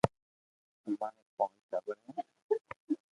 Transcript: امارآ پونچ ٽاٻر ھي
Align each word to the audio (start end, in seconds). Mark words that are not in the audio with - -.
امارآ 0.87 1.23
پونچ 1.35 1.53
ٽاٻر 1.69 1.97
ھي 2.03 2.11